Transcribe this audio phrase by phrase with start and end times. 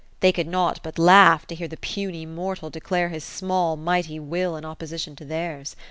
[0.21, 4.55] They could not but laugh to hear the puny mortal declare his small mighty will
[4.55, 5.75] in opposition to theirs.